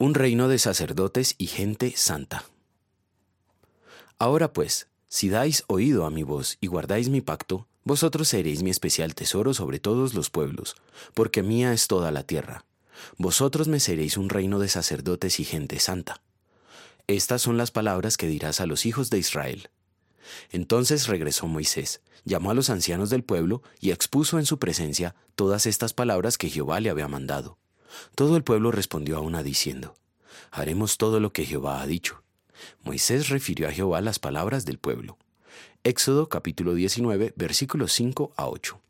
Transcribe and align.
Un 0.00 0.14
reino 0.14 0.46
de 0.46 0.60
sacerdotes 0.60 1.34
y 1.38 1.48
gente 1.48 1.92
santa. 1.96 2.44
Ahora 4.16 4.52
pues, 4.52 4.86
si 5.08 5.28
dais 5.28 5.64
oído 5.66 6.06
a 6.06 6.10
mi 6.10 6.22
voz 6.22 6.56
y 6.60 6.68
guardáis 6.68 7.08
mi 7.08 7.20
pacto, 7.20 7.66
vosotros 7.82 8.28
seréis 8.28 8.62
mi 8.62 8.70
especial 8.70 9.16
tesoro 9.16 9.54
sobre 9.54 9.80
todos 9.80 10.14
los 10.14 10.30
pueblos, 10.30 10.76
porque 11.14 11.42
mía 11.42 11.72
es 11.72 11.88
toda 11.88 12.12
la 12.12 12.22
tierra. 12.22 12.64
Vosotros 13.16 13.66
me 13.66 13.80
seréis 13.80 14.16
un 14.16 14.28
reino 14.28 14.60
de 14.60 14.68
sacerdotes 14.68 15.40
y 15.40 15.44
gente 15.44 15.80
santa. 15.80 16.22
Estas 17.08 17.42
son 17.42 17.56
las 17.56 17.72
palabras 17.72 18.16
que 18.16 18.28
dirás 18.28 18.60
a 18.60 18.66
los 18.66 18.86
hijos 18.86 19.10
de 19.10 19.18
Israel. 19.18 19.68
Entonces 20.52 21.08
regresó 21.08 21.48
Moisés, 21.48 22.02
llamó 22.24 22.52
a 22.52 22.54
los 22.54 22.70
ancianos 22.70 23.10
del 23.10 23.24
pueblo 23.24 23.64
y 23.80 23.90
expuso 23.90 24.38
en 24.38 24.46
su 24.46 24.60
presencia 24.60 25.16
todas 25.34 25.66
estas 25.66 25.92
palabras 25.92 26.38
que 26.38 26.50
Jehová 26.50 26.78
le 26.78 26.90
había 26.90 27.08
mandado. 27.08 27.58
Todo 28.14 28.36
el 28.36 28.44
pueblo 28.44 28.70
respondió 28.70 29.16
a 29.16 29.20
una 29.20 29.42
diciendo, 29.42 29.94
Haremos 30.50 30.98
todo 30.98 31.20
lo 31.20 31.32
que 31.32 31.44
Jehová 31.44 31.82
ha 31.82 31.86
dicho. 31.86 32.22
Moisés 32.82 33.28
refirió 33.28 33.68
a 33.68 33.72
Jehová 33.72 34.00
las 34.00 34.18
palabras 34.18 34.64
del 34.64 34.78
pueblo. 34.78 35.18
Éxodo 35.84 36.28
capítulo 36.28 36.74
19 36.74 37.32
versículos 37.36 37.92
5 37.92 38.32
a 38.36 38.48
8. 38.48 38.80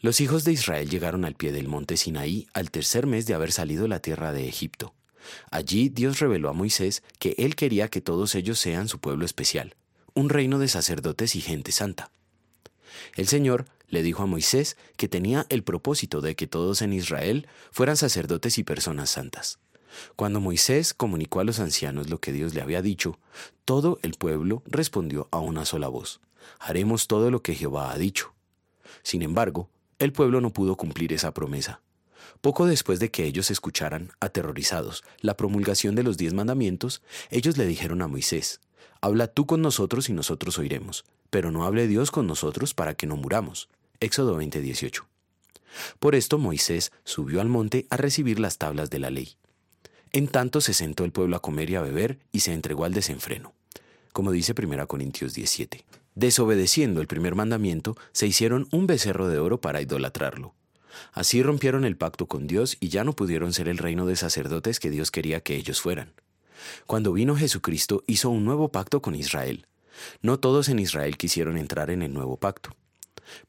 Los 0.00 0.20
hijos 0.20 0.44
de 0.44 0.52
Israel 0.52 0.88
llegaron 0.88 1.24
al 1.24 1.34
pie 1.34 1.52
del 1.52 1.68
monte 1.68 1.96
Sinaí 1.96 2.48
al 2.54 2.70
tercer 2.70 3.06
mes 3.06 3.26
de 3.26 3.34
haber 3.34 3.52
salido 3.52 3.88
la 3.88 4.00
tierra 4.00 4.32
de 4.32 4.48
Egipto. 4.48 4.94
Allí 5.50 5.88
Dios 5.88 6.18
reveló 6.18 6.48
a 6.48 6.52
Moisés 6.52 7.02
que 7.18 7.34
él 7.38 7.56
quería 7.56 7.88
que 7.88 8.00
todos 8.00 8.34
ellos 8.34 8.58
sean 8.58 8.88
su 8.88 9.00
pueblo 9.00 9.24
especial, 9.24 9.74
un 10.14 10.28
reino 10.30 10.58
de 10.58 10.68
sacerdotes 10.68 11.34
y 11.36 11.40
gente 11.40 11.72
santa. 11.72 12.10
El 13.16 13.28
Señor 13.28 13.66
le 13.88 14.02
dijo 14.02 14.22
a 14.22 14.26
Moisés 14.26 14.76
que 14.96 15.08
tenía 15.08 15.46
el 15.48 15.62
propósito 15.62 16.20
de 16.20 16.34
que 16.34 16.46
todos 16.46 16.82
en 16.82 16.92
Israel 16.92 17.46
fueran 17.70 17.96
sacerdotes 17.96 18.58
y 18.58 18.64
personas 18.64 19.10
santas. 19.10 19.58
Cuando 20.16 20.40
Moisés 20.40 20.94
comunicó 20.94 21.40
a 21.40 21.44
los 21.44 21.60
ancianos 21.60 22.10
lo 22.10 22.20
que 22.20 22.32
Dios 22.32 22.54
le 22.54 22.60
había 22.60 22.82
dicho, 22.82 23.18
todo 23.64 23.98
el 24.02 24.14
pueblo 24.14 24.62
respondió 24.66 25.28
a 25.30 25.38
una 25.38 25.64
sola 25.64 25.88
voz, 25.88 26.20
haremos 26.58 27.06
todo 27.06 27.30
lo 27.30 27.42
que 27.42 27.54
Jehová 27.54 27.92
ha 27.92 27.98
dicho. 27.98 28.34
Sin 29.02 29.22
embargo, 29.22 29.70
el 29.98 30.12
pueblo 30.12 30.40
no 30.40 30.52
pudo 30.52 30.76
cumplir 30.76 31.12
esa 31.12 31.32
promesa. 31.32 31.80
Poco 32.40 32.66
después 32.66 32.98
de 32.98 33.10
que 33.10 33.24
ellos 33.24 33.50
escucharan, 33.50 34.12
aterrorizados, 34.20 35.04
la 35.20 35.36
promulgación 35.36 35.94
de 35.94 36.02
los 36.02 36.16
diez 36.16 36.34
mandamientos, 36.34 37.02
ellos 37.30 37.56
le 37.56 37.66
dijeron 37.66 38.02
a 38.02 38.08
Moisés, 38.08 38.60
Habla 39.00 39.28
tú 39.28 39.46
con 39.46 39.62
nosotros 39.62 40.08
y 40.08 40.12
nosotros 40.12 40.58
oiremos, 40.58 41.04
pero 41.30 41.50
no 41.50 41.64
hable 41.64 41.86
Dios 41.86 42.10
con 42.10 42.26
nosotros 42.26 42.74
para 42.74 42.94
que 42.94 43.06
no 43.06 43.16
muramos. 43.16 43.68
Éxodo 44.00 44.36
20:18. 44.36 45.04
Por 45.98 46.14
esto 46.14 46.38
Moisés 46.38 46.92
subió 47.04 47.40
al 47.40 47.48
monte 47.48 47.86
a 47.90 47.96
recibir 47.96 48.38
las 48.38 48.58
tablas 48.58 48.90
de 48.90 48.98
la 48.98 49.10
ley. 49.10 49.36
En 50.12 50.28
tanto 50.28 50.60
se 50.60 50.74
sentó 50.74 51.04
el 51.04 51.12
pueblo 51.12 51.36
a 51.36 51.42
comer 51.42 51.70
y 51.70 51.74
a 51.74 51.82
beber 51.82 52.18
y 52.32 52.40
se 52.40 52.52
entregó 52.52 52.84
al 52.84 52.94
desenfreno, 52.94 53.52
como 54.12 54.32
dice 54.32 54.54
1 54.56 54.86
Corintios 54.86 55.34
17. 55.34 55.84
Desobedeciendo 56.14 57.02
el 57.02 57.06
primer 57.06 57.34
mandamiento, 57.34 57.96
se 58.12 58.26
hicieron 58.26 58.68
un 58.70 58.86
becerro 58.86 59.28
de 59.28 59.38
oro 59.38 59.60
para 59.60 59.82
idolatrarlo. 59.82 60.54
Así 61.12 61.42
rompieron 61.42 61.84
el 61.84 61.96
pacto 61.96 62.26
con 62.26 62.46
Dios 62.46 62.78
y 62.80 62.88
ya 62.88 63.04
no 63.04 63.12
pudieron 63.12 63.52
ser 63.52 63.68
el 63.68 63.76
reino 63.76 64.06
de 64.06 64.16
sacerdotes 64.16 64.80
que 64.80 64.90
Dios 64.90 65.10
quería 65.10 65.40
que 65.40 65.56
ellos 65.56 65.82
fueran. 65.82 66.14
Cuando 66.86 67.12
vino 67.12 67.36
Jesucristo 67.36 68.02
hizo 68.06 68.30
un 68.30 68.46
nuevo 68.46 68.68
pacto 68.68 69.02
con 69.02 69.14
Israel. 69.14 69.66
No 70.22 70.38
todos 70.38 70.70
en 70.70 70.78
Israel 70.78 71.18
quisieron 71.18 71.58
entrar 71.58 71.90
en 71.90 72.02
el 72.02 72.14
nuevo 72.14 72.38
pacto. 72.38 72.70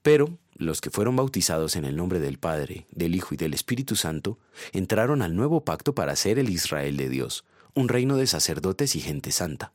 Pero 0.02 0.38
los 0.56 0.81
que 0.81 0.89
fueron 0.89 1.16
bautizados 1.16 1.75
en 1.75 1.86
el 1.86 1.95
nombre 1.95 2.20
del 2.20 2.39
Padre, 2.39 2.88
del 2.92 3.16
Hijo 3.16 3.33
y 3.33 3.38
del 3.38 3.53
Espíritu 3.53 3.95
Santo, 3.95 4.39
entraron 4.72 5.22
al 5.22 5.36
nuevo 5.36 5.64
pacto 5.64 5.94
para 5.94 6.16
ser 6.16 6.39
el 6.39 6.50
Israel 6.50 6.97
de 6.97 7.09
Dios, 7.09 7.45
un 7.73 7.89
reino 7.89 8.17
de 8.17 8.28
sacerdotes 8.28 8.95
y 8.95 9.02
gente 9.02 9.31
santa. 9.31 9.73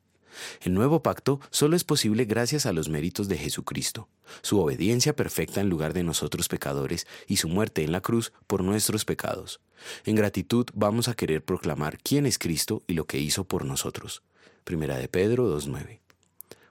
El 0.62 0.74
nuevo 0.74 1.02
pacto 1.02 1.40
solo 1.50 1.76
es 1.76 1.84
posible 1.84 2.24
gracias 2.24 2.66
a 2.66 2.72
los 2.72 2.88
méritos 2.88 3.28
de 3.28 3.36
Jesucristo, 3.38 4.08
su 4.40 4.60
obediencia 4.60 5.14
perfecta 5.14 5.60
en 5.60 5.68
lugar 5.68 5.92
de 5.92 6.02
nosotros 6.02 6.48
pecadores 6.48 7.06
y 7.26 7.36
su 7.36 7.48
muerte 7.48 7.84
en 7.84 7.92
la 7.92 8.00
cruz 8.00 8.32
por 8.46 8.64
nuestros 8.64 9.04
pecados. 9.04 9.60
En 10.04 10.16
gratitud 10.16 10.66
vamos 10.74 11.08
a 11.08 11.14
querer 11.14 11.44
proclamar 11.44 11.98
quién 11.98 12.26
es 12.26 12.38
Cristo 12.38 12.82
y 12.86 12.94
lo 12.94 13.06
que 13.06 13.18
hizo 13.18 13.44
por 13.44 13.64
nosotros. 13.64 14.22
Primera 14.64 14.96
de 14.96 15.08
Pedro 15.08 15.54
2.9. 15.54 16.00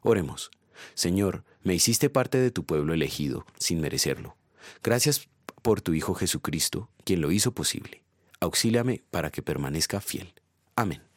Oremos. 0.02 0.52
Señor, 0.94 1.44
me 1.64 1.74
hiciste 1.74 2.10
parte 2.10 2.38
de 2.38 2.52
tu 2.52 2.66
pueblo 2.66 2.94
elegido, 2.94 3.46
sin 3.60 3.82
merecerlo. 3.82 4.36
Gracias 4.84 5.28
por 5.62 5.82
tu 5.82 5.94
Hijo 5.94 6.14
Jesucristo, 6.14 6.90
quien 7.04 7.22
lo 7.22 7.32
hizo 7.32 7.54
posible. 7.54 8.04
Auxíliame 8.40 9.04
para 9.12 9.32
que 9.32 9.42
permanezca 9.42 10.02
fiel. 10.02 10.34
Amén. 10.76 11.11